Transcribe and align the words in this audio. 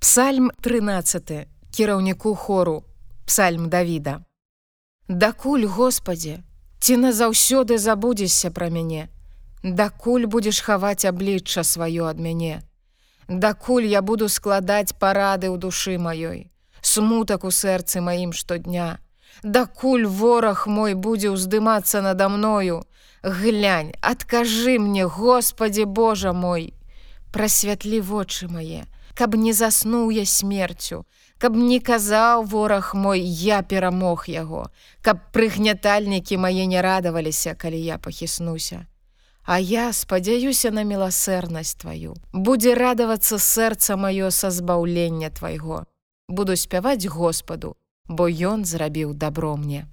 Псальм 0.00 0.50
13 0.60 1.46
кіраўніку 1.70 2.34
хору 2.34 2.84
Псальм 3.26 3.68
Давіда. 3.68 4.20
Дакуль, 5.08 5.66
Господі, 5.66 6.38
ці 6.78 6.96
назаўсёды 6.96 7.76
забудзешся 7.78 8.50
пра 8.50 8.70
мяне. 8.70 9.08
Дакуль 9.62 10.24
будзеш 10.24 10.62
хаваць 10.64 11.04
аблічча 11.04 11.60
сваё 11.60 12.08
ад 12.08 12.16
мяне. 12.16 12.62
Дакуль 13.28 13.84
я 13.92 14.00
буду 14.00 14.28
складаць 14.28 14.96
парады 14.96 15.52
ў 15.52 15.60
душы 15.60 16.00
маёй, 16.00 16.48
смутак 16.80 17.44
у 17.44 17.52
сэрцы 17.52 18.00
маім 18.00 18.32
штодня. 18.32 19.04
Дакуль 19.42 20.08
вораг 20.08 20.64
мой 20.66 20.94
будзе 20.94 21.28
ўздымацца 21.28 22.00
надо 22.00 22.32
мною, 22.32 22.88
Глянь, 23.22 23.92
адкажы 24.00 24.78
мне, 24.78 25.04
Господі 25.04 25.84
Божа 25.84 26.32
мой, 26.32 26.72
Прасвятлі 27.30 28.00
вочы 28.00 28.48
мае, 28.50 28.86
каб 29.14 29.34
не 29.34 29.52
заснуў 29.52 30.10
я 30.10 30.24
смерцю, 30.26 31.06
каб 31.38 31.54
не 31.56 31.78
казаў 31.80 32.42
вораг 32.44 32.94
мой, 32.94 33.20
я 33.20 33.62
перамог 33.62 34.26
яго, 34.28 34.66
каб 35.00 35.30
прыгнятальнікі 35.32 36.36
мае 36.36 36.66
не 36.66 36.82
радаваліся, 36.82 37.54
калі 37.54 37.78
я 37.78 37.98
пахіснуся. 37.98 38.86
А 39.44 39.58
я 39.58 39.92
спадзяюся 39.92 40.70
на 40.70 40.82
міласэрнасць 40.84 41.78
тваю, 41.80 42.14
будзе 42.32 42.74
радавацца 42.74 43.38
сэрца 43.38 43.96
маё 43.96 44.30
са 44.30 44.50
збаўлення 44.50 45.30
твайго. 45.30 45.86
Буду 46.28 46.56
спяваць 46.56 47.06
Господу, 47.06 47.76
бо 48.06 48.28
ён 48.28 48.64
зрабіў 48.64 49.14
дабро 49.14 49.56
мне. 49.56 49.88